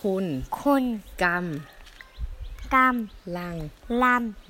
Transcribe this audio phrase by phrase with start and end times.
[0.00, 0.26] คุณ
[0.60, 0.84] คุณ
[1.22, 1.44] กรรม
[2.74, 2.96] กรรม
[3.36, 3.56] ลัง
[4.02, 4.04] ล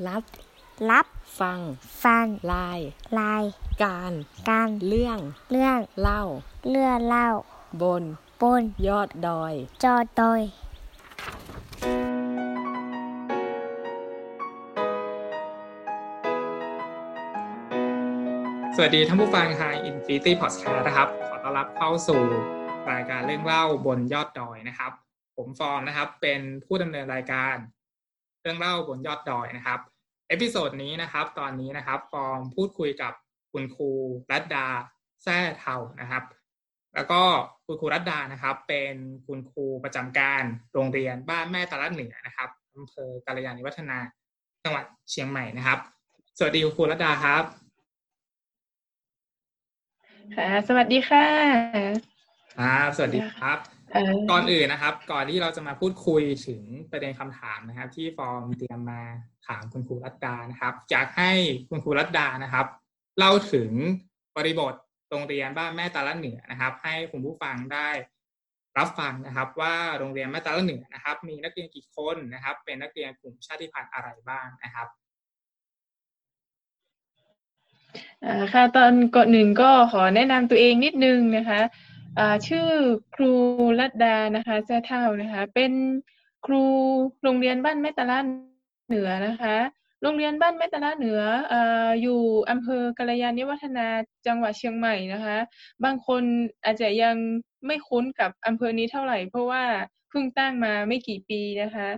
[0.07, 1.07] รับำรับ
[1.41, 1.61] ฟัง
[2.04, 2.80] ฟังลาย
[3.19, 3.44] ลาย
[3.82, 4.12] การ
[4.48, 5.18] การเรื่อง
[5.50, 6.22] เรื่องเล่า
[6.68, 7.28] เลื่อเล่า
[7.82, 8.02] บน
[8.43, 10.40] บน ยอดดอย จอดอย
[18.74, 22.22] สวัสดีท่านผู้ฟังทาง Infinity Podcast นะครับ ขอต้อนรับเข้าสู่
[22.90, 24.92] รายการเรื่องเล่าบนยอดดอยนะครับ
[25.37, 27.57] ผมฟอร์มนะครับ เป็นผู้ดำเนินรายการ
[28.43, 29.81] เรื่องเล่าบนยอดดอยนะครับ
[30.29, 33.13] episode นี้นะครับ ตอนนี้นะครับ ฟอร์มพูดคุยกับ
[33.53, 33.91] คุณครู
[34.33, 34.67] ลัดดา
[35.23, 36.25] แซ่เทานะครับ
[36.95, 37.23] แล้วก็
[37.67, 38.95] คุณครูลัดดานะครับ เป็น
[39.27, 43.99] คุณครูประจำการโรงเรียนบ้านแม่ตะละเหนือนะครับอำเภอกัลยาณิวัฒนา
[44.65, 45.79] จังหวัดเชียงใหม่นะครับ
[46.39, 47.45] สวัสดีคุณครูลัดดาครับ
[50.37, 51.27] ค่ะ สวัสดีค่ะ
[52.59, 53.76] ครับสวัสดีครับเอ่อ
[54.31, 59.03] ก่อนอื่นนะครับ ก่อนที่เราจะมาพูดคุยถึงประเด็นคำถามนะครับ ที่ฟอร์มเตรียมมา
[59.47, 61.33] ถามคุณครูรัตดานะครับอยากให้
[61.69, 62.66] คุณครูรัตดานะครับ
[63.19, 63.71] เล่าถึง
[64.36, 64.75] บริบท
[65.11, 67.88] โรงเรียนบ้านแม่ตาละเหนือนะครับ ให้คุณผู้ฟังได้
[68.78, 74.88] รับฟังนะครับ ว่าโรงเรียนแม่ตาละเหนือนะครับ มีนักเรียนกี่คนนะครับ เป็นนักเรียนกลุ่มชาติพันธุ์อะไรบ้างนะครับ
[78.53, 81.60] ค่ะตอนก่อนหนึ่งก็ขอแนะนำตัวเองนิดนึงนะคะ
[82.48, 82.69] ชื่อ
[83.14, 83.34] ครู
[83.80, 85.72] รัตดานะคะแจ้เท่านะคะ เป็น
[86.46, 86.64] ครู
[87.22, 88.19] โรงเรียนบ้านแม่ตะละ
[88.88, 89.56] เหนือนะคะ
[90.02, 91.20] โรงเรียนบ้านแม่ตะละเหนือ
[91.52, 91.55] อ
[92.02, 93.86] อยู่อำเภอกาลยาณิวัฒนา
[94.27, 95.36] จังหวัดเชียงใหม่นะคะ
[95.84, 96.22] บางคน
[96.64, 97.16] อาจจะยัง
[97.66, 99.64] ไม่คุ้นกับอำเภอนี้เท่าไหร่ เพราะว่า
[100.08, 101.88] เพิ่งตั้งมาไม่กี่ปีนะคะ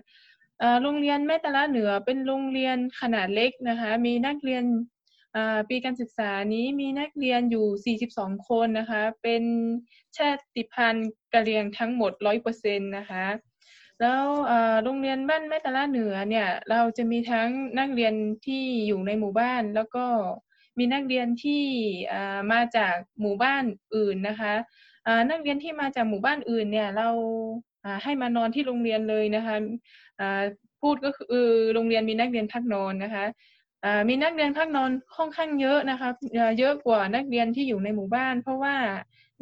[0.82, 4.64] โรงเรียนแม่ตะละเหนือเป็นโรงเรียนขนาดเล็กนะคะ มีนักเรียน
[5.68, 9.42] ปีการศึกษานี้มีนักเรียนอยู่ 42 คนนะคะ เป็น
[10.16, 13.26] ชาติพันธุ์กะเหรี่ยงทั้งหมด 100%นะคะ
[14.00, 14.22] แล้ว
[14.84, 18.14] โรงเรียนบ้านแม่ตะละเหนือเนี่ยเราจะมีทั้งนักเรียน
[18.46, 20.04] ที่อยู่ในหมู่บ้าน แล้วก็
[20.78, 21.64] มีนักเรียนที่
[22.52, 23.64] มาจากหมู่บ้าน
[23.94, 24.54] อื่นนะคะ
[25.30, 27.08] นักเรียนที่มาจากหมู่บ้านอื่นเนี่ยเรา
[28.02, 29.56] ให้มานอนที่โรงเรียนเลยนะคะ
[30.80, 33.24] พูดก็คือโรงเรียนมีนักเรียนพักนอนนะคะ
[34.08, 38.76] มีนักเรียนพักนอนค่อนข้างเยอะนะคะเอ่อเยอะกว่านักเรียนที่อยู่ในหมู่บ้าน เพราะว่า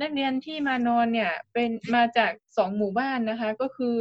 [0.02, 3.97] นักเรียนที่มานอนเนี่ยเป็นมาจากสองหมู่บ้านนะคะ ก็คือ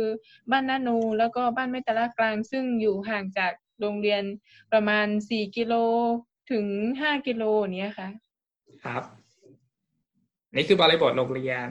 [0.52, 4.24] บ้านนาโนแล้วก็บ้านแม่ตะละกลางซึ่งอยู่ห่างจากโรงเรียน
[4.72, 5.74] ประมาณสี่กิโล
[6.52, 6.66] ถึง
[7.00, 7.44] ห้ากิโล
[7.78, 8.10] เนี้ยค่ะ
[8.84, 9.04] ครับ
[10.56, 11.70] นี่คือบริบทโรงเรียน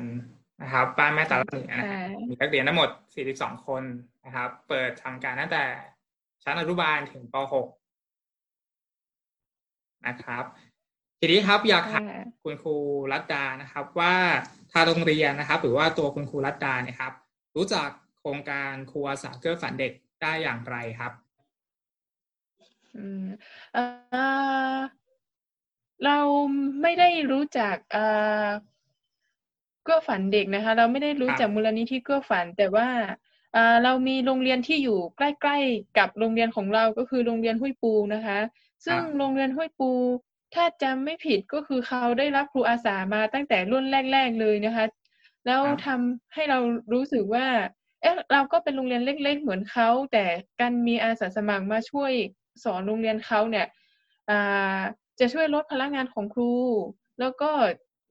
[0.62, 2.88] นะครับบ้านแม่ตาละเหนือนะครับค่ะมีนักเรียนทั้งหมด
[3.28, 3.82] 42คน
[4.24, 5.64] นะครับ เปิดทำการตั้งแต่
[6.44, 7.83] ชั้นอนุบาลถึงป .6
[10.08, 10.44] นะครับ
[11.18, 12.74] ทีนี้ครับอยากถามค่ะคุณครู
[13.12, 14.14] รัตดานะครับ ว่า
[14.72, 17.12] ทางโรงเรียนนะครับ หรือว่าตัวคุณครูรัตดาเนี่ยครับ
[17.56, 17.88] รู้จัก
[18.18, 21.12] โครงการครูอาสาเกื้อฝันเด็กได้อย่างไรครับ
[22.96, 23.26] อืม
[23.72, 23.82] เอ่
[24.74, 24.78] อ
[26.04, 26.18] เรา
[26.82, 28.04] ไม่ได้รู้จักเอ่
[28.44, 28.46] อ
[29.84, 32.88] เกื้อฝันเด็กนะคะ เราไม่ได้รู้จักมูลนิธิเกื้อฝัน แต่ว่า
[33.52, 38.38] เอ่อเรามีโรงเรียนที่อยู่ใกล้ ๆ กับโรงเรียนของเราก็คือโรงเรียนห้วยปูนะคะ
[38.86, 39.90] ซึ่งครับโรงเรียนห้วยปู
[40.54, 44.86] ถ้าจำไม่ผิดก็คือเขาได้รับครูอาสามาตั้งแต่รุ่นแรก ๆเลยนะคะ
[45.46, 46.58] แล้วครับทำให้เรา
[46.92, 47.46] รู้สึกว่า
[48.02, 50.24] เอ๊ะเราก็เป็นโรงเรียนเล็ก ๆ เหมือนเขา แต่
[50.60, 52.12] การมีอาสาสมัครมาช่วย
[52.64, 53.66] สอนโรงเรียนเขาเนี่ย
[54.30, 54.80] อ่า
[55.20, 56.52] จะช่วยลดพลังงานของครู
[57.20, 57.50] แล้วก็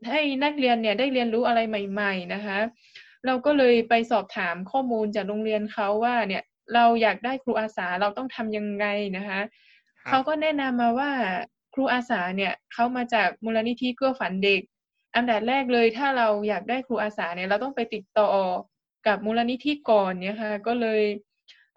[0.09, 2.57] ให้นักเรียนเนี่ยได้เรียนรู้อะไรใหม่ ๆ นะคะ
[3.25, 6.43] เราก็เลยไปสอบถามข้อมูลจากโรงเรียนเขาว่าเนี่ย
[6.75, 8.85] เราอยากได้ครูอาสาเราต้องทำยังไง
[9.17, 9.49] นะคะครับ
[10.09, 11.11] เขาก็แนะนำมาว่า
[11.73, 14.61] ครูอาสาเนี่ยเขามาจากมูลนิธิเกื้อฝันเด็ก
[15.15, 18.31] อันดับแรกเลยถ้าเราอยากได้ครูอาสาเนี่ยเราต้องไปติดต่อ
[19.07, 21.01] กับมูลนิธิก่อนเนี่ยค่ะก็เลย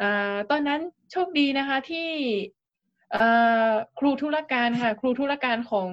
[0.00, 2.10] อ่าตอนนั้นโชคดีนะคะที่
[3.14, 5.91] อ่าครูธุรการค่ะครูธุรการของ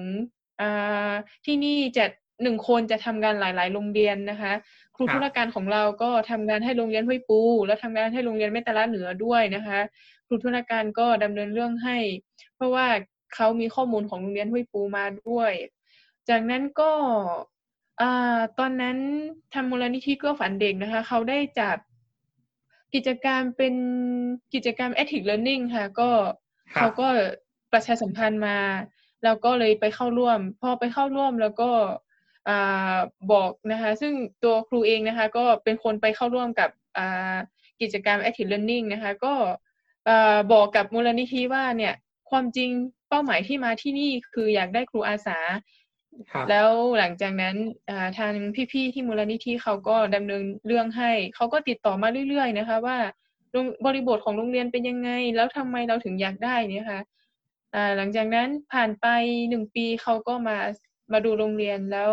[0.60, 1.12] อ่า
[1.44, 2.06] ที่นี่จะ
[2.42, 4.52] หนึ่งคนจะทำงานหลาย ๆ โรงเรียนนะคะ
[4.96, 9.78] ครูธุรการของเราก็ทำงานให้โรงเรียนห้วยปู แล้วทำงานให้โรงเรียนแม่ตะละเหนือด้วยนะคะ
[10.34, 11.98] รูธุรการก็ดำเนินเรื่องให้
[12.56, 12.86] เพราะว่า
[13.34, 15.52] เขามีข้อมูลของโรงเรียนห้วยปูมาด้วย
[16.28, 16.92] จากนั้นก็
[18.00, 18.96] อ่าตอนนั้น
[19.52, 21.76] ทางมูลนิธิเกื้อฝันเด็กนะคะ เขาได้จัด
[22.94, 23.74] กิจกรรมเป็น
[24.54, 26.10] กิจกรรม Ethic Learning ค่ะ ก็
[26.74, 27.08] ครับเขาก็
[27.72, 28.58] ประชาสัมพันธ์มา
[29.24, 31.70] แล้วก็เลยไปเข้าร่วม พอไปเข้าร่วมแล้วก็
[32.48, 32.96] อ่า
[33.32, 34.12] บอกนะคะ ซึ่ง
[34.44, 37.36] ตัวครูเองนะคะ ก็เป็นคนไปเข้าร่วมกับอ่า
[37.80, 39.63] กิจกรรม Active Learning นะคะ ก็อ่า
[40.52, 41.94] บอกกับมูลนิธิว่าเนี่ย
[42.30, 42.70] ความจริง
[43.08, 45.38] เป้าหมายที่มาที่นี่คืออยากได้ครูอาสา
[46.30, 47.56] ครับแล้วหลังจากนั้น
[47.88, 48.32] อ่าทาง
[48.72, 52.98] พี่ๆที่มูลนิธิเขาก็ดำเนินเรื่องให้ เขาก็ติดต่อมาเรื่อยๆ นะคะ ว่า
[53.52, 57.00] โรงบริบทของโรงเรียนเป็นยังไง แล้วทำไมเราถึงอยากได้เนี่ยค่ะ
[57.74, 59.06] อ่าหลังจากนั้นผ่านไป
[59.48, 60.56] หนึ่งปีเขาก็มา
[61.12, 62.10] มาดูโรงเรียนแล้ว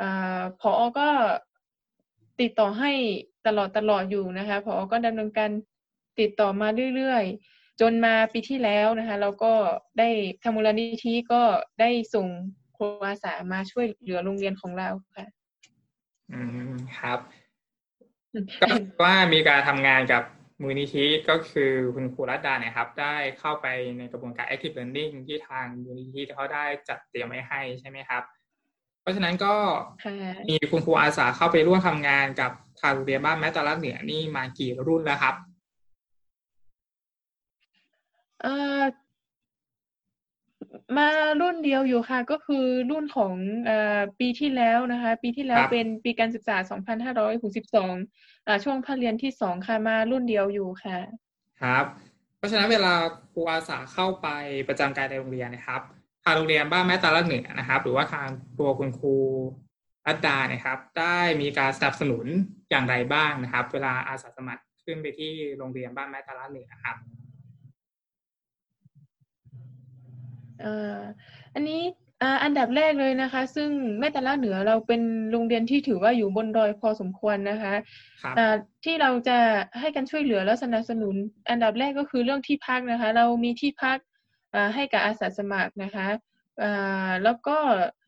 [0.00, 1.08] อ่าพอก็
[2.40, 2.92] ติดต่อให้
[3.46, 5.50] ตลอดตลอดอยู่นะคะพอก็ดำเนินการ
[6.20, 9.52] ติดต่อมาเรื่อยๆ จนมาปีที่แล้วนะคะเราก็
[9.98, 10.08] ได้
[10.42, 11.42] ทางมูลนิธิก็
[11.80, 12.26] ได้ส่ง
[12.76, 15.26] ครูอาสามาช่วยเหลือโรงเรียนของเราค่ะ
[16.32, 16.40] อื
[16.70, 17.18] มครับ
[18.60, 20.22] ก็คือว่ามีการทำงานกับ
[20.60, 23.66] มูลนิธิก็คือคุณครูรัตดาเนี่ยครับ ได้เข้าไป
[23.98, 28.22] ในกระบวนการ active learning ที่ทางมูลนิธิเขาได้จัดเตรียมไว้ให้ใช่ไหมครับ
[29.00, 29.54] เพราะฉะนั้นก็
[30.04, 30.14] ค่ะ
[30.48, 35.34] มีคุณครูอาสาเข้าไปร่วมทำงานกับทางโรงเรียนบ้านแม้ตาลักเหนือนี่มากี่รุ่นแล้วครับ
[38.44, 38.82] เอ่อ
[40.96, 41.08] มา
[41.40, 46.56] รุ่นเดียวอยู่ค่ะ ก็คือรุ่นของเอ่อปีที่แล้วนะคะ ปีที่แล้วครับเป็นปีการศึกษา
[47.32, 50.98] 2562อ่าช่วงภาคเรียนที่สองค่ะมารุ่นเดียวอยู่ค่ะ
[51.62, 51.84] ครับ
[52.38, 52.92] เพราะฉะนั้นเวลา
[53.32, 54.28] ครูอาสาเข้าไป
[54.68, 55.80] ประจำการในโรงเรียนนะครับ
[56.24, 59.14] ทางโรงเรียนบ้านแม่ตาลักเหนือนะครับ หรือว่าทางตัวคุณครู
[60.06, 62.26] รัตดาเนี่ยครับ ได้มีการสนับสนุน
[62.70, 66.96] อย่างไรบ้างนะครับ เวลาอาสาสมัครขึ้นไปที่โรงเรียนบ้านแม่ตาลักเหนือนะครับ
[70.60, 70.98] เอ่อ
[71.54, 71.80] อันนี้
[72.22, 73.68] อ่าอันดับแรกเลยนะคะ ซึ่ง
[73.98, 75.02] แม่ตะละเหนือเราเป็น
[75.32, 77.74] โรงเรียนที่ถือว่าอยู่บนดอยพอสมควรนะคะ
[78.22, 78.54] ครับอ่า
[78.84, 79.38] ที่เราจะ
[79.80, 81.14] ให้กันช่วยเหลือและสนับสนุน
[81.50, 83.98] อันดับแรกก็คือเรื่องที่พักนะคะ เรามีที่พัก
[84.54, 86.08] อ่าให้กับอาสาสมัครนะคะ
[86.62, 87.56] อ่าแล้วก็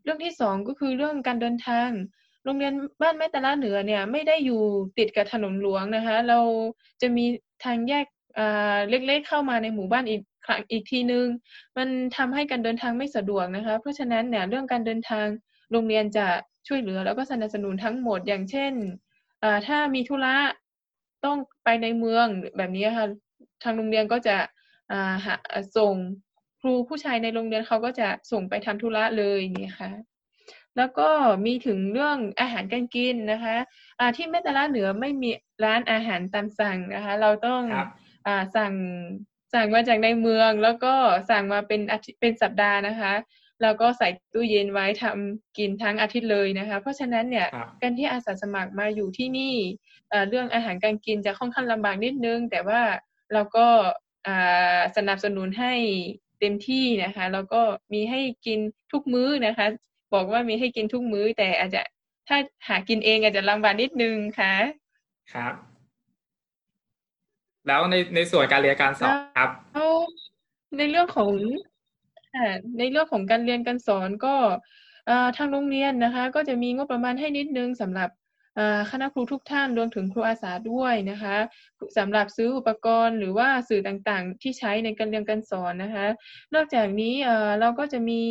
[0.04, 1.88] เรื่องที่สองก็คือเรื่องการเดินทาง
[2.44, 4.62] โรงเรียนบ้านแม่ตะละเหนือเนี่ยไม่ได้อยู่
[4.98, 6.38] ติดกับถนนหลวงนะคะ เรา
[7.00, 7.24] จะมี
[7.64, 8.06] ทางแยก
[8.38, 11.26] อ่าเล็กๆเข้ามาในหมู่บ้านอีก ครั้งอีกทีนึง
[11.76, 15.26] มันทำให้การเดินทางไม่สะดวกนะคะ เพราะฉะนั้นเนี่ยเรื่องการเดินทาง
[15.70, 16.26] โรงเรียนจะ
[16.68, 18.72] ช่วยเหลือแล้วก็สนับสนุนทั้งหมดอย่างเช่น
[19.42, 20.36] อ่าถ้ามีธุระ
[21.24, 22.26] ต้องไปในเมือง
[22.56, 23.06] แบบนี้ค่ะ
[23.62, 24.36] ทางโรงเรียนก็จะ
[24.90, 25.34] อ่าหา
[25.76, 25.94] ส่ง
[26.60, 29.90] ครูผู้ชายในโรงเรียนเขาก็จะส่งไปทำธุระเลยนี่ค่ะ
[30.76, 31.08] แล้วก็
[31.46, 33.56] มีถึงเรื่องอาหารการกินนะคะ
[34.00, 35.30] อ่าที่แม่ตะละเหนือไม่มี
[35.64, 37.88] ร้านอาหารตามสั่งนะคะ เราต้องครับ
[38.26, 38.72] อ่าสั่ง
[39.52, 40.94] สั่งมาจากในเมืองแล้วก็
[41.30, 43.12] สั่งมาเป็นอาทิตย์เป็นสัปดาห์นะคะ
[43.62, 49.54] แล้วก็ใส่ตู้เย็นไว้ทำกินทั้งอาทิตย์เลยนะคะ เพราะฉะนั้นเนี่ยครับการที่อาสาสมัครมาอยู่ที่นี่
[50.08, 52.80] เอ่อเรื่องอาหารการกินจะค่อนข้างลำบากนิดนึง แต่ว่า
[53.32, 53.66] เราก็
[54.26, 55.74] อ่าสนับสนุนให้
[56.40, 58.58] เต็มที่นะคะ แล้วก็มีให้กิน
[58.92, 59.66] ทุกมื้อนะคะ
[60.14, 61.82] บอกว่ามีให้กินทุกมื้อแต่อาจจะ
[62.28, 62.38] ถ้า
[62.68, 64.54] หากินเองอาจจะลำบากนิดนึงค่ะ
[65.32, 65.54] ครับ
[67.66, 69.92] แล้วในในส่วนการเรียนการสอนครับแล้ว
[70.78, 71.30] ในเรื่องของ
[72.78, 74.34] ในเรื่องของการเรียนการสอนก็
[75.36, 78.10] ทางโรงเรียนนะคะ ก็จะมีงบประมาณให้นิดนึงสำหรับ
[78.90, 81.36] คณะครูทุกท่านรวมถึงครูอาสาด้วยนะคะ
[81.98, 86.06] สำหรับซื้ออุปกรณ์หรือว่าสื่อต่างๆ ที่ใช้ในการเรียนการสอนนะคะ
[86.54, 87.14] นอกจากนี้
[87.60, 88.22] เราก็จะมี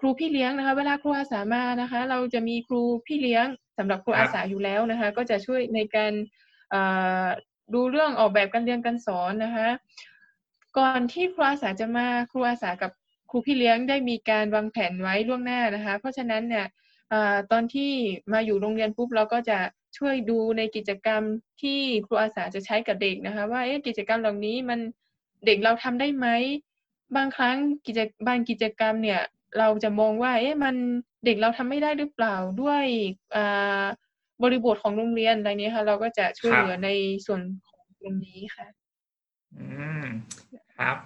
[0.00, 3.46] ครูพี่เลี้ยงนะคะ เวลาครูอาสามานะคะ เราจะมีครูพี่เลี้ยง
[3.78, 6.12] สำหรับครูอาสาอยู่แล้วนะคะ ก็จะช่วยในการ
[7.74, 9.68] ดูเรื่องออกแบบการเรียนการสอนนะคะ
[10.78, 12.90] ก่อนที่ครูอาสาจะมาครูอาสากับ
[13.30, 16.66] ครูพี่เลี้ยงได้มีการวางแผนไว้ล่วงหน้านะคะ เพราะฉะนั้นเนี่ย
[17.12, 17.14] อ
[17.52, 17.92] ตอนที่
[18.32, 19.58] มาอยู่โรงเรียนปุ๊บเราก็จะ
[19.98, 21.22] ช่วยดูในกิจกรรม
[21.62, 24.80] ที่ครูอาสาจะใช้กับเด็กนะคะ ว่ากิจกรรมเหล่านี้มัน
[25.46, 26.26] เด็กเราทำได้ไหม
[27.16, 27.56] บางครั้ง
[27.86, 29.20] กิจบางกิจกรรมเนี่ย
[29.58, 30.74] เราจะมองว่า เอ๊ะมัน
[31.24, 32.84] เด็กเราทำไม่ได้หรือเปล่าด้วย
[33.34, 33.38] อ
[34.42, 36.90] บริบทของโรงเรียนอะไรเนี้ยค่ะ เราก็จะช่วยครับเหลือใน
[37.26, 38.66] ส่วนของตรงนี้ค่ะ
[39.56, 39.66] อื
[40.02, 40.04] ม
[40.78, 40.96] ครับ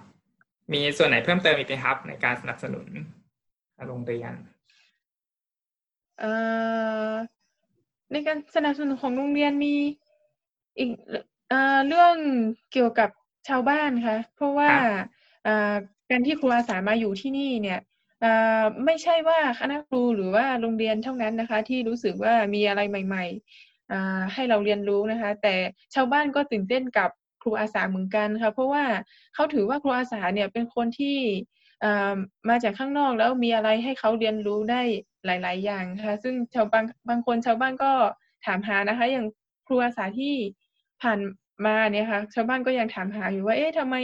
[0.73, 2.87] มีส่วนไหนเพิ่มเติมอีกไหมครับ ในการสนับสนุน
[3.87, 4.33] โรงเรียน
[6.19, 6.31] เอ่
[7.09, 7.11] อ
[8.11, 9.75] ในการสนับสนุนของโรงเรียนมี
[10.77, 10.89] อีก
[11.49, 12.15] เอ่อเรื่อง
[12.71, 13.09] เกี่ยวกับ
[13.47, 15.07] ชาวบ้านค่ะ เพราะว่าครับ
[15.43, 15.73] เอ่อ
[16.09, 17.90] การที่ครูอาสามาอยู่ที่นี่เนี่ยเอ่อ
[18.85, 23.25] ไม่ใช่ว่าคณะครูหรือว่าโรงเรียนเท่านั้นนะคะ ที่รู้สึกว่ามีอะไรใหม่
[23.79, 25.55] ๆ ให้เราเรียนรู้นะคะ แต่
[25.95, 27.09] ชาวบ้านก็ตื่นเต้นกับ
[27.41, 28.83] ครูอาสาเหมือนกันค่ะเพราะว่า
[29.35, 31.17] เขาถือว่าครูอาสาเนี่ยเป็นคนที่
[32.49, 34.81] มาจากข้างนอกแล้วมีอะไรให้เขาเรียนรู้ได้
[35.25, 37.91] หลาย ๆ อย่างค่ะซึ่งชาวบางบางคนชาวบ้านก็
[38.45, 39.25] ถามหานะคะ อย่าง
[39.67, 40.35] ครูอาสาที่
[41.01, 41.19] ผ่าน
[41.65, 43.95] มาเนี่ยค่ะ ชาวบ้านก็ยังถามหาอยู่ว่าเอ๊ะทำไม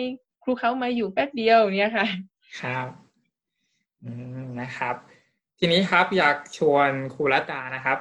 [0.43, 2.07] ครูเขามาอยู่แป๊บเดียวเนี่ยค่ะ
[2.61, 3.06] ครับ
[4.61, 4.95] นะครับ
[5.59, 7.97] ทีนี้ครับอยากชวนครูรัตานะครับ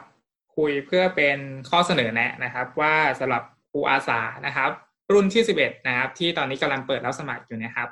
[0.57, 1.39] คุยเพื่อเป็น
[1.71, 4.71] ข้อเสนอแนะนะครับ ว่าสำหรับครูอาสานะครับ
[5.13, 7.89] รุ่นที่สิบเอ็ดนะครับ ที่ตอนนี้กำลังเปิดรับสมัครอยู่นะครับ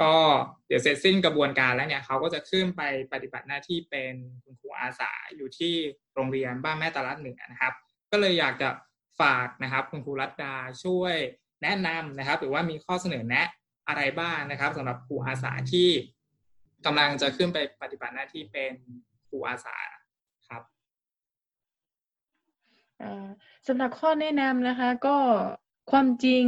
[0.00, 0.14] ก็
[0.66, 2.82] เดี๋ยวเสร็จสิ้นกระบวนการแล้วเนี่ยเขาก็จะขึ้นไป
[3.12, 5.74] ปฏิบัติหน้าที่เป็นคุณครูอาสาอยู่ที่
[6.14, 7.72] โรงเรียนบ้านแม่ตาลัดเหนือนะครับ
[8.10, 8.68] ก็เลยอยากจะ
[9.20, 10.54] ฝากนะครับ คุณครูรัตดา
[10.84, 11.14] ช่วย
[11.62, 13.46] แนะนำนะครับ หรือว่ามีข้อเสนอแนะ
[13.88, 15.88] อะไรบ้างนะครับสำหรับครูอาสาที่
[16.86, 18.72] กำลังจะขึ้นไปปฏิบัติหน้าที่เป็น
[19.28, 19.76] ครูอาสา
[20.48, 20.62] ครับ
[23.66, 25.16] สำหรับข้อแนะนำนะคะ ก็
[25.90, 26.44] ความจริง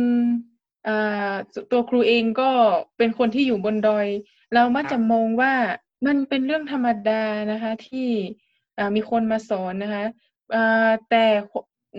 [1.71, 2.51] ตัวครูเองก็
[2.99, 4.07] เป็นคนที่อยู่บนดอย
[4.55, 5.53] เรามักจะมองว่า
[6.07, 7.23] มันเป็นเรื่องธรรมดา
[7.53, 8.09] นะคะ ที่
[8.97, 10.05] มีคนมาสอนนะคะ
[11.11, 11.25] แต่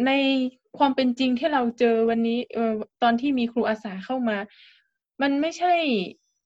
[0.06, 0.12] ใน
[0.78, 2.40] ความเป็นจริงที่เราเจอวันนี้
[3.04, 4.38] ตอนที่มีครูอาสาเข้ามา
[5.22, 5.74] มันไม่ใช่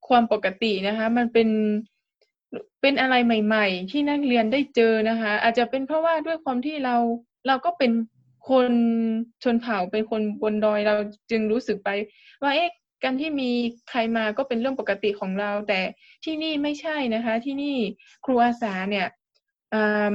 [0.08, 1.48] ความปกตินะคะ มันเป็น
[2.80, 6.96] เป็นอะไรใหม่ ๆ ที่นักเรียนได้เจอนะคะ อาจจะเป็นเพราะว่าด้วยความที่เรา
[7.46, 7.92] เราก็เป็น
[8.48, 8.72] คน
[9.42, 10.94] ชนเผ่าเป็นคนบนดอยเรา
[11.30, 11.88] จึงรู้สึกไป
[12.42, 12.70] ว่าเอ๊ะ
[13.04, 13.50] การที่มี
[13.90, 15.80] ใครมาก็เป็นเรื่องปกติของเรา แต่
[16.24, 17.76] ที่นี่ไม่ใช่นะคะ ที่นี่
[18.24, 19.06] ครูอาสาเนี่ย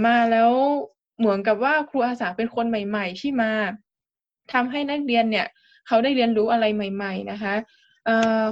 [0.05, 0.51] มาแล้ว
[1.19, 3.51] เหมือนกับว่าครูอาสาเป็นคนใหม่ ๆ ที่มา
[4.53, 5.47] ทำให้นักเรียนเนี่ย
[5.87, 7.53] เขาได้เรียนรู้อะไรใหม่ ๆ นะคะ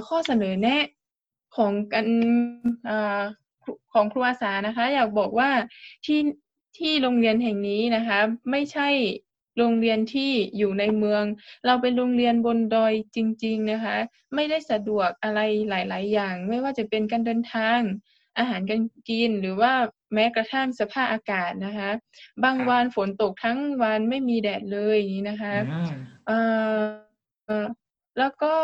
[0.08, 0.84] ข้อเสนอแนะ
[1.56, 2.06] ของกัน
[2.88, 3.22] อ่า
[3.92, 5.50] ของครูอาสานะคะ อยากบอกว่า
[6.04, 6.20] ที่
[6.78, 8.18] ที่โรงเรียนแห่งนี้นะคะ
[8.50, 8.88] ไม่ใช่
[9.58, 11.24] โรงเรียนที่อยู่ในเมือง
[11.66, 13.96] เราเป็นโรงเรียนบนดอยจริง ๆนะคะ
[14.34, 17.80] ไม่ได้สะดวกอะไรหลาย ๆ อย่าง ไม่ว่าจะเป็นการเดินทาง
[18.38, 19.72] อาหารการกินหรือว่า
[20.14, 21.90] แม้กระทั่งสภาพอากาศนะคะ
[22.44, 25.54] บางวันฝนตกทั้งวันไม่มีแดดเลยอย่างนี้นะคะ
[26.26, 26.38] เอ่
[26.74, 26.78] อ
[28.18, 28.54] แล้วก็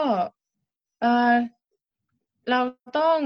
[2.51, 2.61] เรา
[2.99, 3.19] ต้อง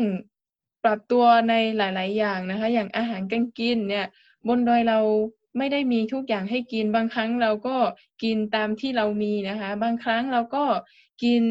[0.84, 4.06] ปรับตัวในหลาย ๆ อย่างนะคะ อย่างอาหารการกินเนี่ย
[4.48, 4.98] บนดอยเรา
[5.58, 7.76] ไม่ได้มีทุกอย่างให้กินบางครั้งเราก็
[8.22, 10.64] กินตามที่เรามีนะคะ บางครั้งเราก็
[11.22, 11.42] กิน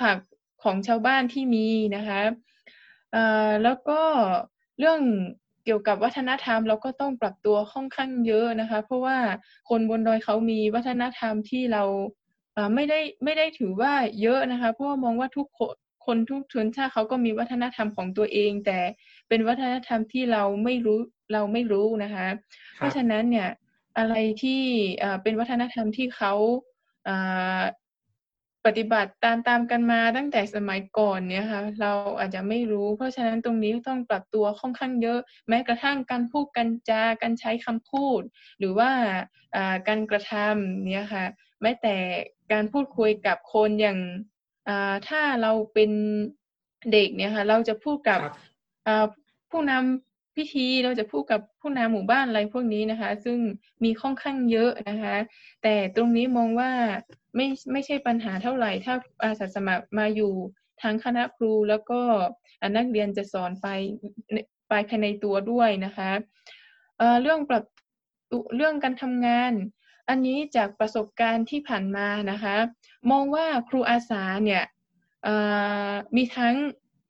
[0.00, 0.18] ผัก
[0.62, 2.20] ของชาวบ้านที่มีนะคะ
[3.64, 4.00] แล้วก็
[4.78, 5.00] เรื่อง
[5.64, 9.18] เกี่ยวกับวัฒนธรรม เราก็ต้องปรับตัวค่อนข้างเยอะนะคะ เพราะว่า
[9.68, 11.82] คนบนดอยเขามีวัฒนธรรมที่เรา
[12.74, 18.78] ไม่ได้ไม่ได้ถือว่าเยอะนะคะ เพราะว่ามองว่าทุกคน คนทุกชนชาติเขาก็มีวัฒนธรรมของตัวเอง แต่
[19.28, 20.98] เป็นวัฒนธรรมที่เราไม่รู้
[21.32, 22.26] เราไม่รู้นะคะ
[22.76, 23.48] เพราะฉะนั้นเนี่ย
[23.98, 24.62] อะไรที่
[24.98, 26.32] เอ่อเป็นวัฒนธรรมที่เขา
[27.04, 27.16] เอ่
[27.58, 27.62] อ
[28.66, 35.18] ปฏิบัติตามตามกันมาตั้งแต่สมัยก่อนเนี่ยค่ะเราอาจจะไม่รู้ เพราะฉะนั้นตรงนี้ต้องปรับตัวค่อนข้างเยอะ
[35.48, 38.20] แม้กระทั่งการพูดกันจาการใช้คำพูด
[38.58, 38.90] หรือว่า
[39.56, 41.24] อ่าการกระทำเนี่ยค่ะ
[41.62, 41.96] แม้แต่
[42.52, 43.98] การพูดคุยกับคนอย่าง
[44.68, 45.90] อ่าถ้าเราเป็น
[46.92, 48.34] เด็กเนี่ยค่ะเราจะพูดกับครับ
[48.86, 49.06] อ่า
[49.50, 53.38] ผู้นำพิธีเราจะพูดกับผู้นำหมู่บ้านอะไรพวกนี้นะคะ ซึ่ง
[53.84, 55.16] มีค่อนข้างเยอะนะคะ
[55.62, 56.70] แต่ตรงนี้มองว่า
[57.36, 58.94] ไม่ไม่ใช่ปัญหาเท่าไหร่ ถ้า
[59.24, 60.32] อาสาสมัครมาอยู่
[60.82, 62.00] ทั้งคณะครูแล้วก็
[62.60, 63.66] อ่านักเรียนจะสอนไป
[64.68, 66.10] ไปภายในตัวด้วยนะคะ
[66.98, 67.64] เอ่อเรื่องปรับ
[68.56, 69.52] เรื่องการทำงาน
[70.08, 72.56] อันนี้จากประสบการณ์ที่ผ่านมานะคะ
[73.10, 74.62] มองว่าครูอาสาเนี่ย
[76.16, 76.54] มีทั้ง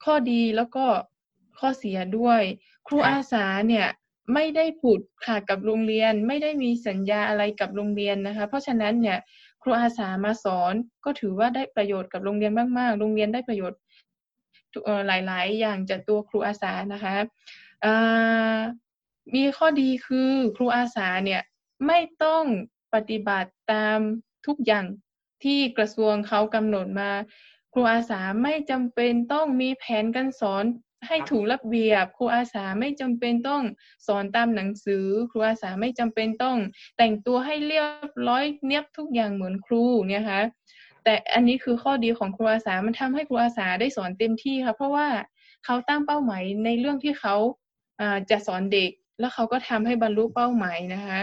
[0.05, 0.85] ข้อดีแล้วก็
[1.59, 2.43] ข้อเสียด้วย
[2.89, 3.87] ครูอาสาเนี่ย
[4.35, 9.19] ไม่ได้ผูกขาดกับโรงเรียน ไม่ได้มีสัญญาอะไรกับโรงเรียนนะคะ เพราะฉะนั้นเนี่ย
[9.63, 10.75] ครูอาสามาสอน
[11.05, 13.81] ก็ถือว่าได้ประโยชน์กับโรงเรียนมาก ๆ โรงเรียนได้ประโยชน์
[15.07, 17.15] หลาย ๆ อย่างจากตัวครูอาสานะคะ
[19.35, 21.43] มีข้อดีคือครูอาสาเนี่ย
[21.87, 22.45] ไม่ต้อง
[22.95, 23.99] ปฏิบัติตาม
[24.47, 24.87] ทุกอย่าง
[25.45, 27.11] ที่กระทรวงเขากำหนดมา
[27.73, 30.65] ครูอาสาไม่จำเป็นต้องมีแผนการสอน
[31.07, 33.63] ให้ถูกระเบียบ ครูอาสาไม่จำเป็นต้อง
[34.07, 36.59] สอนตามหนังสือ ครูอาสาไม่จำเป็นต้อง
[36.97, 40.41] แต่งตัวให้เรียบร้อยเนียบทุกอย่างเหมือนครูเนี่ยค่ะ
[41.05, 45.07] แต่อันนี้คือข้อดีของครูอาสา มันทำให้ครูอาสาได้สอนเต็มที่ค่ะเพราะว่า
[45.65, 47.35] เขาตั้งเป้าหมายในเรื่องที่เขา
[48.01, 51.19] อ่าจะสอนเด็ก แล้วเขาก็ทำให้บรรลุเป้าหมายนะคะ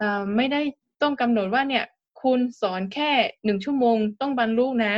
[0.00, 0.60] อ่าไม่ได้
[1.02, 1.84] ต้องกำหนดว่าเนี่ย
[2.22, 3.10] คุณสอนแค่
[3.44, 4.94] หนึ่งชั่วโมง ต้องบรรลุนะ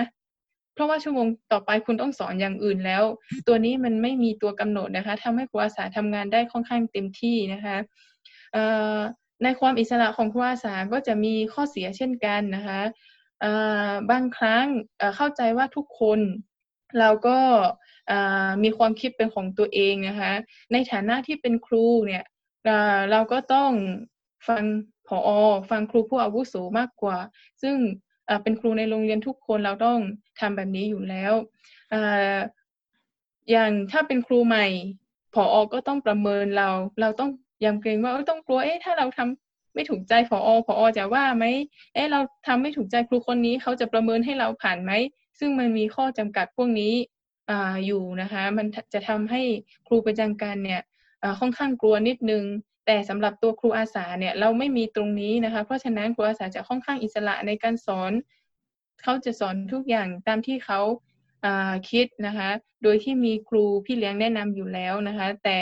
[0.75, 3.03] เพราะว่าชั่วโมงต่อไปคุณต้องสอนอย่างอื่นแล้ว
[3.47, 7.77] ตัวนี้มันไม่มีตัวกำหนดนะคะทำให้ครูอาสาทำงานได้ค่อนข้างเต็มที่นะคะ
[9.43, 12.81] ในความอิสระของครูอาสาก็จะมีข้อเสียเช่นกันนะคะ
[14.11, 14.67] บางครั้ง
[15.17, 16.19] เข้าใจว่าทุกคน
[16.99, 17.39] เราก็
[18.63, 20.33] มีความคิดเป็นของตัวเองนะคะ
[20.73, 22.25] ในฐานะที่เป็นครูเนี่ย
[23.11, 23.71] เราก็ต้อง
[24.49, 24.63] ฟัง
[25.13, 25.31] ผอ
[25.71, 27.19] ฟังครูผู้อาวุโสมากกว่า
[27.63, 27.77] ซึ่ง
[28.43, 29.99] เป็นครูในโรงเรียนทุกคนเราต้อง
[30.41, 31.33] ทำแบบนี้อยู่แล้ว
[31.93, 31.95] อ
[33.51, 34.67] อย่างถ้าเป็นครูใหม่
[35.35, 36.69] ผออก็ต้องประเมินเรา
[37.01, 37.31] เราต้อง
[37.65, 41.45] ยำเกรงว่าต้องกลัวเอ๊ะถ้าเราทำไม่ถูกใจผอผออจะว่าไหม
[41.95, 44.93] เอ๊ะเราทำไม่ถูกใจครูคนนี้เขาจะประเมินให้เราผ่านไหม
[45.39, 46.95] ซึ่งมันมีข้อจำกัดพวกนี้
[47.51, 49.43] อ่าอยู่นะคะ มันจะทำให้
[49.87, 50.83] ครูประจำการเนี่ย
[51.41, 52.45] ค่อนข้างกลัวนิดนึง
[52.87, 58.13] แต่สำหรับตัวครูอาสาเนี่ยเราไม่มีตรงนี้นะคะ เพราะฉะนั้นครูอาสาจะค่อนข้างอิสระในการสอน
[59.03, 60.81] เขาจะสอนทุกอย่างตามที่เขา
[61.91, 62.49] คิดนะคะ
[62.83, 65.59] โดยที่มีครูพี่เลี้ยงแนะนำอยู่แล้วนะคะ แต่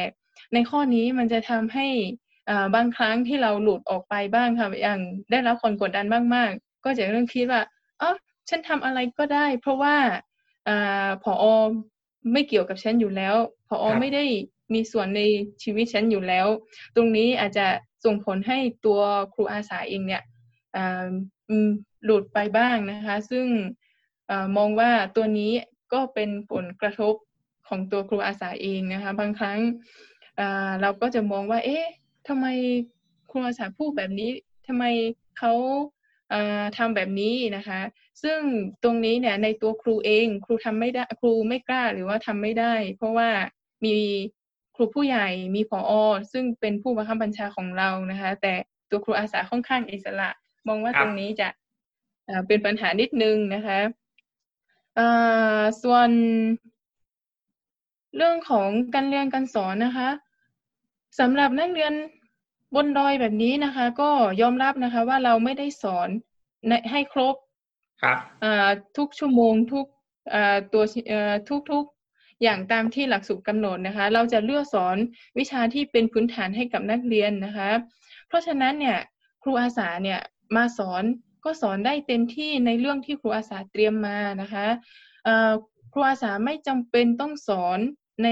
[0.52, 1.86] ในข้อนี้มันจะทำให้
[2.74, 5.00] บางครั้งที่เราหลุดออกไปบ้างค่ะอย่าง
[5.30, 7.62] ได้รับคนกดดันมากๆ ก็จะเริ่มคิดว่า
[8.00, 8.10] อ๋อ
[8.48, 9.96] ฉันทำอะไรก็ได้ เพราะว่า
[10.68, 10.70] อ
[11.22, 11.44] ผอ
[12.32, 13.34] ไม่เกี่ยวกับฉันอยู่แล้ว
[13.68, 14.24] ผอไม่ได้
[14.74, 15.22] มีส่วนใน
[15.62, 16.46] ชีวิตฉันอยู่แล้ว
[16.96, 17.66] ตรงนี้อาจจะ
[18.04, 19.00] ส่งผลให้ตัว
[19.34, 20.22] ครูอาสาเองเนี่ย
[22.04, 23.46] หลุดไปบ้างนะคะ ซึ่ง
[24.30, 25.52] อมองว่าตัวนี้
[25.92, 27.14] ก็เป็นผลกระทบ
[27.68, 29.60] ของตัวครูอาสาเองนะคะ บางครั้ง
[30.80, 31.86] เราก็จะมองว่า เอ๊ะ
[32.28, 32.46] ทำไม
[33.30, 34.30] ครูอาสาพูดแบบนี้
[34.66, 34.84] ทำไม
[35.38, 35.52] เขา
[36.78, 37.80] ทำแบบนี้นะคะ
[38.22, 38.40] ซึ่ง
[38.82, 43.28] ตรงนี้เนี่ยในตัวครูเอง ครูทำไม่ได้ครูไม่กล้าหรือว่าทำไม่ได้ เพราะว่า
[43.84, 43.96] มี
[44.80, 48.54] รูผู้ใหญ่มีผออซึ่งเป็นผู้บังคับบัญชาของเรานะคะ แต่
[48.90, 50.28] ตัวครูอาสาค่อนข้างอิสระ
[50.68, 51.48] มองว่าตรงนี้จะ
[52.46, 53.78] เป็นปัญหานิดนึงนะคะ
[55.82, 56.08] ส่วน
[58.16, 60.08] เรื่องของการเรียนการสอนนะคะ
[61.18, 61.92] สำหรับนักเรียน
[62.74, 64.10] บนดอยแบบนี้นะคะ ก็
[64.40, 66.08] ยอมรับนะคะว่าเราไม่ได้สอน
[66.90, 67.34] ให้ครบ
[68.02, 68.18] ครับ
[68.96, 69.86] ทุกชั่วโมงทุก
[70.72, 70.82] ตัว
[71.48, 71.84] ทุกทุก
[72.42, 74.96] อย่างตามที่หลักสูตรกำหนดนะคะ เราจะเลือกสอน
[75.38, 77.70] วิชาที่เป็นพื้นฐานให้กับนักเรียนนะคะ
[78.28, 78.98] เพราะฉะนั้นเนี่ย
[79.42, 80.20] ครูอาสาเนี่ย
[80.56, 81.04] มาสอน
[81.44, 84.66] ก็สอนได้เต็มที่ในเรื่องที่ครูอาสาเตรียมมานะคะ
[85.92, 87.78] ครูอาสาไม่จำเป็นต้องสอน
[88.24, 88.28] ใน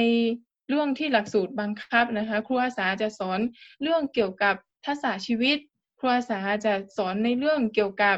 [0.69, 3.39] เรื่องที่หลักสูตรบังคับนะคะ ครูอาสาจะสอน
[3.83, 4.55] เรื่องเกี่ยวกับ
[4.87, 5.59] ทักษะชีวิต
[6.01, 8.17] ครูอาสาจะสอนในเรื่องเกี่ยวกับ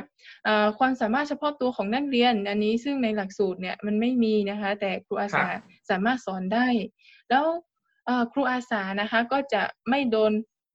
[0.79, 5.47] ความสามารถเฉพาะตัวของนักเรียน อันนี้ซึ่งในหลักสูตรเนี่ยมันไม่มีนะคะ แต่ครูอาสา
[5.91, 6.69] สามารถสอนได้
[7.31, 7.45] แล้ว
[8.33, 10.33] ครูอาสานะคะก็จะไม่โดน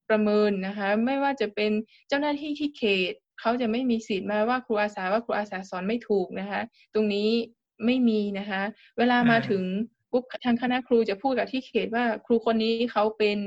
[0.10, 1.72] ประเมินนะคะไม่ว่าจะเป็น
[2.08, 6.62] เจ้าหน้าที่ที่เขตเขาจะไม่มีสิทธิ์มาว่าครูอาสาว่าครูอาสาสอนไม่ถูกนะคะ
[6.94, 7.30] ตรงนี้
[7.86, 8.62] ไม่มีนะคะ
[8.98, 9.64] เวลามาถึง
[10.12, 13.38] ปุ๊บทางคณะครูจะพูดกับที่เขตว่าครูคนนี้เขาเป็น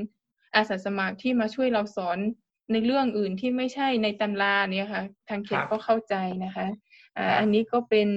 [0.55, 2.17] อาสาสมัครที่มาช่วยเราสอน
[2.71, 6.67] ในเรื่องอื่นที่ไม่ใช่ในตำราเนี่ยค่ะ ทางเขตก็เข้าใจนะคะ
[7.17, 8.09] อ่าอันนี้ก็เป็น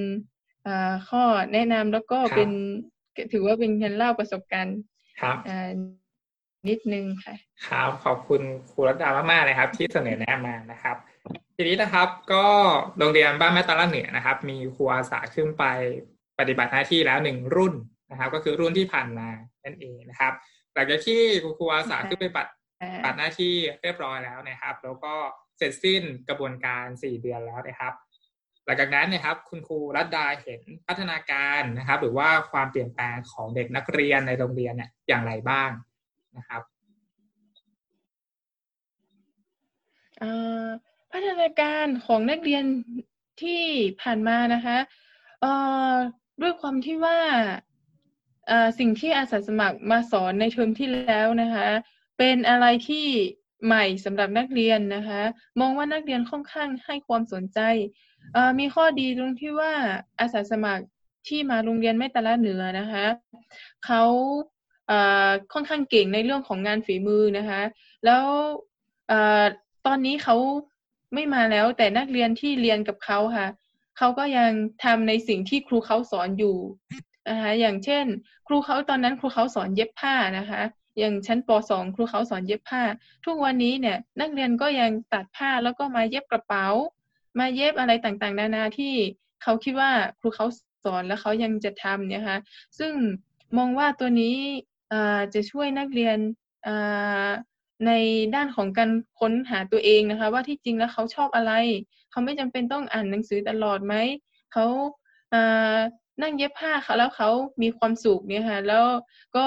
[0.67, 2.51] อ่าข้อแนะนำแล้วก็เป็น
[3.33, 4.79] ถือว่าเป็นการเล่าประสบการณ์
[5.21, 5.71] ครับอ่า
[6.69, 7.35] นิดนึงค่ะ
[7.69, 10.97] ครับขอบคุณครูรัตดามากๆเลยครับ ที่เสนอแนะมานะครับ
[11.57, 12.47] ทีนี้นะครับก็
[12.99, 15.65] โรงเรียนบ้านแม่ตาละเหนือนะครับ มีครูอาสาขึ้นไป
[16.39, 17.75] ปฏิบัติหน้าที่แล้วหนึ่งรุ่น
[18.11, 19.29] นะครับ ก็คือรุ่นที่ผ่านมา
[19.65, 20.33] นั่นเองนะครับ
[20.75, 21.21] หลังจากที่
[21.59, 25.15] ครูอาสาขึ้นไปปฏิบัติหน้าที่เรียบร้อยแล้วนะครับ แล้วก็
[25.59, 27.93] เสร็จสิ้นกระบวนการสี่เดือนแล้วนะครับ
[28.65, 35.71] หลังจากนั้นนะครับคุณครูรัตดาเห็นพัฒนาการนะครับ หรือว่าความเปลี่ยนแปลงของเด็กนักเรียนในโรงเรียนเนี่ยอย่างไรบ้าง
[36.37, 36.63] นะครับ
[41.13, 42.65] พัฒนาการของนักเรียน
[43.43, 43.63] ที่
[44.01, 44.79] ผ่านมานะคะ
[46.43, 47.19] ด้วยความที่ว่า
[48.79, 51.69] สิ่งที่อาสาสมัครมาสอนในเทอมที่แล้วนะคะ
[52.19, 53.07] เป็นอะไรที่
[53.67, 55.23] ใหม่สำหรับนักเรียนนะคะ
[55.61, 57.61] มองว่านักเรียนค่อนข้างให้ความสนใจ
[58.59, 59.73] มีข้อดีตรงที่ว่า
[60.21, 60.85] อาสาสมัคร
[61.29, 63.07] ที่มาโรงเรียนไม่ตะละเหนือนะคะ
[63.87, 64.03] เขา
[65.53, 67.63] ค่อนข้างเก่งในเรื่องของงานฝีมือนะคะ
[68.05, 68.25] แล้ว
[69.87, 70.37] ตอนนี้เขา
[71.15, 73.49] ไม่มาแล้วแต่นักเรียนที่เรียนกับเขาค่ะ
[73.99, 74.51] เขาก็ยัง
[74.85, 76.57] ทำในสิ่งที่ครูเขาสอนอยู่
[77.29, 78.05] นะคะอย่างเช่น
[78.47, 80.63] ครูเขาตอนนั้นครูเขาสอนเย็บผ้านะคะ
[80.99, 82.83] อย่างชั้นป .2 ครูเขาสอนเย็บผ้า
[83.25, 86.67] ทุกวันนี้เนี่ยนักเรียนก็ยังตัดผ้าแล้วก็มาเย็บกระเป๋า
[87.39, 88.95] มาเย็บอะไรต่างๆ นานาที่
[89.43, 89.91] เขาคิดว่า
[90.21, 90.47] ครูเขา
[90.85, 92.39] สอนแล้วเขายังจะทำเนี่ยค่ะ
[92.79, 92.93] ซึ่ง
[93.57, 94.37] มองว่าตัวนี้
[95.35, 96.19] จะช่วยนักเรียน
[97.87, 97.93] ใน
[98.35, 98.91] ด้านของการ
[99.21, 101.53] ค้นหาตัวเองนะคะ ว่าที่จริงแล้วเขาชอบอะไร
[102.11, 103.95] เขาไม่จำเป็นต้องอ่านหนังสือตลอดไหม
[104.53, 104.67] เขา
[106.23, 107.31] นั่งเย็บผ้าเขาแล้วเขา
[107.63, 108.85] มีความสุขเนี่ยค่ะแล้ว
[109.37, 109.47] ก็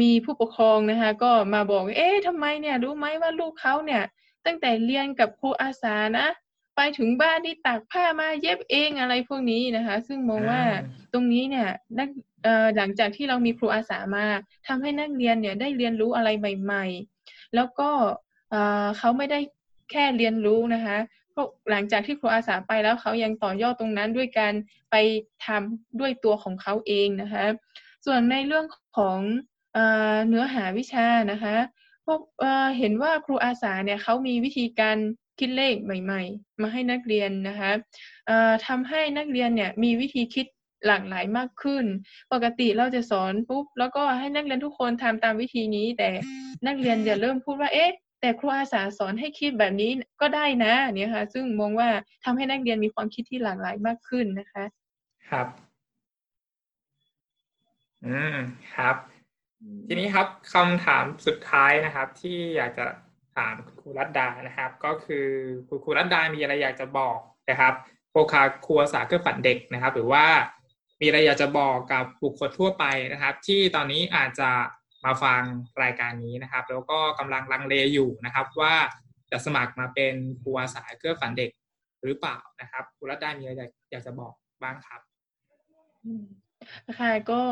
[0.00, 4.02] มีผู้ปกครองนะคะ ก็มาบอก เอ๊ะทำไมเนี่ย รู้ไหมว่าลูกเขาเนี่ย
[4.46, 6.26] ตั้งแต่เรียนกับครูอาสานะ
[6.76, 10.62] ไปถึงบ้านที่ตากผ้ามาเย็บเองอะไรพวกนี้นะคะ ซึ่งมองว่า
[11.12, 12.08] ตรงนี้เนี่ยนัก
[12.76, 14.26] หลังจากที่เรามีครูอาสามา
[14.66, 16.86] ทำให้นักเรียนเนี่ยได้เรียนรู้อะไรใหม่
[17.20, 17.90] ๆ แล้วก็
[18.98, 19.40] เขาไม่ได้
[19.90, 20.96] แค่เรียนรู้นะคะ
[21.70, 24.54] หลังจากที่ครูอาสาไปแล้วเขายังต่อยอดตรงนั้นด้วยการ
[24.90, 24.96] ไป
[25.46, 27.44] ทำด้วยตัวของเขาเองนะคะ
[28.06, 28.66] ส่วนในเรื่อง
[28.98, 29.18] ของ
[30.28, 31.56] เนื้อหาวิชานะคะ
[32.06, 32.20] พวก
[32.78, 34.96] เห็นว่าครูอาสาเนี่ยเขามีวิธีการ
[35.38, 37.70] คิดเลขใหม่ ๆ มาให้นักเรียนนะคะ
[38.66, 40.46] ทำให้นักเรียนเนี่ยมีวิธีคิด
[40.86, 41.84] หลากหลายมากขึ้น
[42.32, 46.08] ปกติเราจะสอนปุ๊บแล้วก็ให้นักเรียนทุกคนทำตามวิธีนี้ แต่
[46.66, 51.88] นักเรียนจะเริ่มพูดว่าเอ๊ะ แต่ครูอาสาสอนให้คิดแบบนี้ก็ได้นะเนี่ยค่ะ ซึ่งมองว่า
[52.24, 54.64] ทำให้นักเรียนมีความคิดที่หลากหลายมากขึ้นนะคะ
[55.30, 55.46] ครับ
[58.06, 58.36] อืม
[58.74, 58.96] ครับ
[59.86, 62.86] ทีนี้ครับคำถามสุดท้ายนะครับ ที่อยากจะ
[63.36, 65.26] ถามคุณครูรัตดานะครับ ก็คือ
[65.68, 67.18] คุณครูรัตดามีอะไรอยากจะบอก
[67.50, 67.74] นะครับ
[68.10, 70.24] โคคาครัวสาเพื่อฝันเด็กนะครับ หรือว่า
[71.00, 74.50] มีอะไรอยากจะบอกกับบุคคลทั่วไปนะครับ ที่ตอนนี้อาจจะ
[75.04, 75.42] มาฟัง
[75.82, 78.74] รายการนี้นะครับ แล้วก็กำลังลังเลอยู่นะครับ ว่า
[79.30, 81.50] จะสมัครมาเป็นครูอาสาเพื่อฝันเด็ก
[82.04, 83.52] หรือเปล่านะครับครูรัตดามีอะไร
[83.90, 85.00] อยากจะบอกบ้างครับ
[86.98, 87.42] ค่ะก็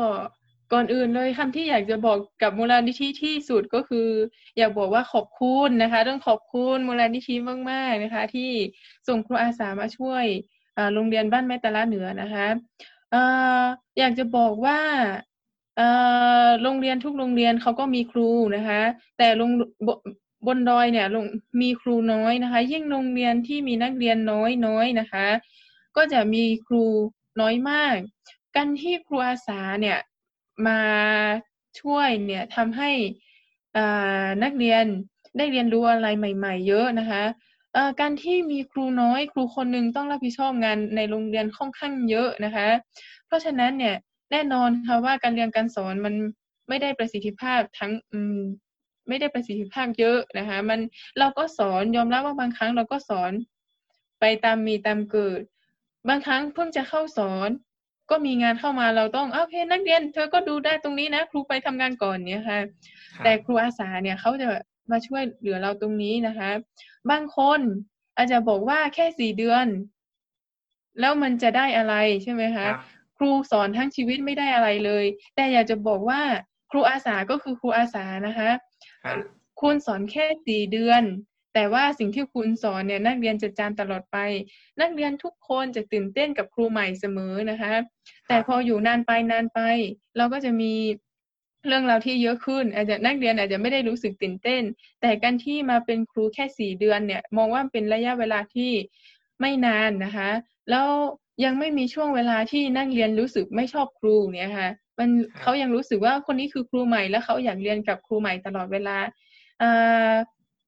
[0.73, 4.09] ก่อนอื่นเลยคำที่อยากจะบอกกับมูลนิธิที่สุดก็คือ
[4.57, 7.35] อยากบอกว่าขอบคุณนะคะต้องขอบคุณมูลนิธิ
[7.69, 8.51] มากๆนะคะ ที่
[9.07, 10.25] ส่งครูอาสามาช่วย
[10.93, 12.47] โรงเรียนบ้านแม่ตะละเหนือนะคะ
[13.99, 14.79] อยากจะบอกว่า
[16.63, 18.81] โรงเรียนทุกโรงเรียนเขาก็มีครูนะคะ
[19.17, 19.51] แต่โรง
[20.47, 21.07] บนดอยเนี่ย
[21.61, 25.27] มีครูน้อยนะคะ ยิ่งโรงเรียนที่มีนักเรียนน้อยน้อยนะคะ
[25.97, 26.85] ก็จะมีครู
[27.41, 27.95] น้อยมาก
[28.55, 29.97] การที่ครูอาสาเนี่ย
[30.67, 30.81] มา
[31.79, 32.91] ช่วยเนี่ยทำให้
[34.43, 34.85] นักเรียน
[35.37, 37.23] ได้เรียนรู้อะไรใหม่ ๆ เยอะนะคะ
[38.01, 42.67] การที่มีครูน้อยครูคนหนึ่งต้องรับผิดชอบงานในโรงเรียนค่อนข้างเยอะนะคะ
[43.27, 43.95] เพราะฉะนั้นเนี่ย
[44.31, 46.13] แน่นอนค่ะว่าการเรียนการสอนมัน
[46.67, 48.39] ไม่ได้ประสิทธิภาพทั้งอืม
[49.07, 50.79] ไม่ได้ประสิทธิภาพเยอะนะคะ มัน
[51.19, 53.31] เราก็สอนยอมรับว่าบางครั้งเราก็สอน
[54.19, 55.41] ไปตามมีตามเกิด
[56.07, 57.49] บางครั้งเพิ่งจะเข้าสอน
[58.09, 62.59] ก็มีงานเข้ามาเราต้องโอเคนักเรียน เธอก็ดูได้ตรงนี้นะ ครูไปทำงานก่อนเนี่ยค่ะ
[63.23, 64.47] แต่ครูอาสาเนี่ยเขาจะ
[64.91, 66.49] มาช่วยเหลือเราตรงนี้นะคะ
[67.11, 67.59] บางคน
[68.17, 69.67] อาจจะบอกว่าแค่สี่เดือน
[70.99, 72.67] แล้วมันจะได้อะไรใช่ไหมคะ
[73.17, 76.21] ครูสอนทั้งชีวิตไม่ได้อะไรเลย แต่อยากจะบอกว่า
[76.71, 78.49] ครูอาสาก็คือครูอาสานะคะ
[79.61, 81.03] คุณสอนแค่สี่เดือน
[81.55, 84.17] แต่ว่าสิ่งที่คุณสอนเนี่ยนักเรียนจะจำตลอดไป
[84.81, 87.73] นักเรียนทุกคนจะตื่นเต้นกับครูใหม่เสมอนะคะ
[88.27, 89.59] แต่พออยู่นานไปนานไป
[90.17, 90.73] เราก็จะมี
[91.67, 94.61] เรื่องราวที่เยอะขึ้น อาจจะนักเรียนอาจจะไม่ได้รู้สึกตื่นเต้น
[95.01, 98.71] แต่การที่มาเป็นครูแค่สี่เดือนเนี่ย มองว่าเป็นระยะเวลาที่
[99.41, 100.29] ไม่นานนะคะ
[100.69, 100.87] แล้ว
[101.45, 105.09] ยังไม่มีช่วงเวลาที่นักเรียนรู้สึกไม่ชอบครูเนี่ยค่ะมัน
[105.41, 108.97] เขายังรู้สึกว่าคนนี้คือครูใหม่แล้วเขาอยากเรียนกับครูใหม่ตลอดเวลา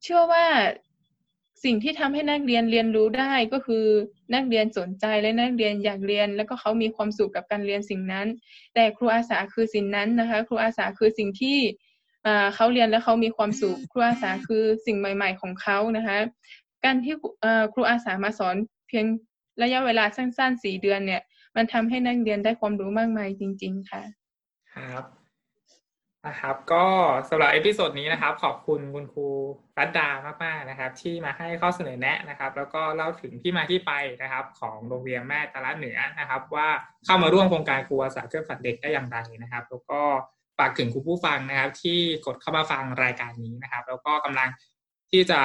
[0.03, 0.45] เชื่อว่า
[1.63, 3.86] สิ่งที่ทำให้นักเรียนเรียนรู้ได้ก็คือ
[4.33, 8.27] นักเรียนสนใจและนักเรียนอยากเรียน แล้วก็เขามีความสุขกับการเรียนสิ่งนั้น
[8.73, 11.57] แต่ครูอาสาคือสิ่งนั้นนะคะ ครูอาสาคือสิ่งที่
[12.55, 16.17] เขาเรียนแล้วเขามีความสุข ครูอาสาคือสิ่งใหม่ ๆ ของเขานะคะ
[16.86, 17.13] การที่
[17.73, 18.55] ครูอาสามาสอน
[18.88, 19.05] เพียง
[19.63, 21.21] ระยะเวลาสั้นๆสี่เดือนเนี่ย
[21.55, 24.03] มันทำให้นักเรียนได้ความรู้มากมายจริง ๆ ค่ะ
[24.73, 25.03] ครับ
[26.25, 26.86] นะครับ ก็
[27.30, 29.27] สำหรับ episode นี้นะครับ ขอบคุณคุณครู
[29.80, 30.10] ลัดดา
[30.43, 36.67] มากๆนะครับ ที่มาให้ข้อเสนอแนะนะครับ แล้วก็เล่าถึงที่มาที่ไปนะครับ ของโรงเรียนแม่ตะละเหนือนะครับ ว่า
[37.06, 40.01] เข้ามาร่วมโครงการครูอาสาเครื่องฝันเด็กได้อย่างไรนะครับ แล้วก็
[40.58, 44.49] ฝากถึงคุณผู้ฟังนะครับ ที่กดเข้ามาฟังรายการนี้นะครับ แล้วก็กำลัง
[45.12, 45.39] ที่จะ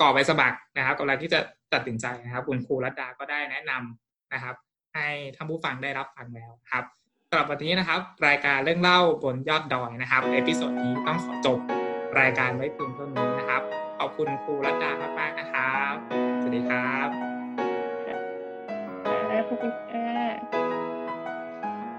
[0.00, 1.40] กรอกใบสมัครนะครับกำลังที่จะ
[1.72, 4.54] ตัดสินใจนะครับ คุณครูลัดดาก็ได้แนะนำนะครับ
[4.94, 11.58] ให้ท่านผู้ฟังได้รับฟังแล้วครับ สำหรับวันนี้นะครับ รายการเรื่องเล่าบนยอดดอยนะครับ episode นี้ต้องขอจบ
[12.20, 13.62] รายการไว้เพียงเท่านี้นะครับ
[13.98, 15.94] ขอบคุณครูรัตดามากๆนะครับ
[16.40, 17.08] สวัสดีครับ
[19.48, 20.55] ขอบคุณค่ะ